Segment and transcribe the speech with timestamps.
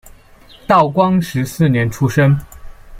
[0.67, 2.35] 道光十四年出生。